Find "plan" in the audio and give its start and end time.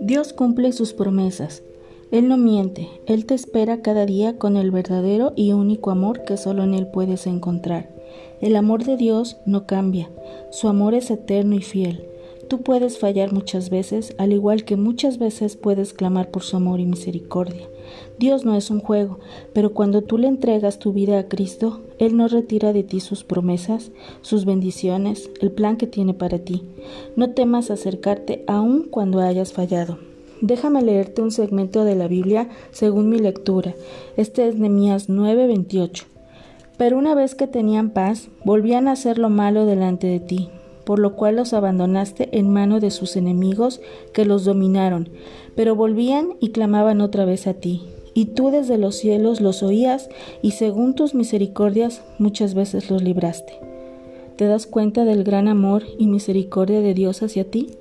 25.50-25.76